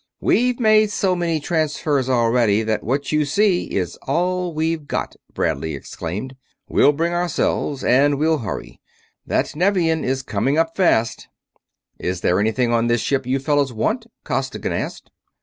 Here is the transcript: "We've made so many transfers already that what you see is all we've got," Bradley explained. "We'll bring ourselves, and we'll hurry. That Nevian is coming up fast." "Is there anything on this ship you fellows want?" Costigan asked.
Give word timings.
"We've 0.19 0.59
made 0.59 0.89
so 0.89 1.15
many 1.15 1.39
transfers 1.39 2.09
already 2.09 2.63
that 2.63 2.83
what 2.83 3.11
you 3.11 3.23
see 3.23 3.65
is 3.65 3.97
all 4.07 4.51
we've 4.51 4.87
got," 4.87 5.15
Bradley 5.31 5.75
explained. 5.75 6.35
"We'll 6.67 6.91
bring 6.91 7.13
ourselves, 7.13 7.83
and 7.83 8.17
we'll 8.17 8.39
hurry. 8.39 8.81
That 9.27 9.55
Nevian 9.55 10.03
is 10.03 10.23
coming 10.23 10.57
up 10.57 10.75
fast." 10.75 11.27
"Is 11.99 12.21
there 12.21 12.39
anything 12.39 12.73
on 12.73 12.87
this 12.87 13.01
ship 13.01 13.27
you 13.27 13.37
fellows 13.37 13.71
want?" 13.73 14.07
Costigan 14.23 14.73
asked. 14.73 15.11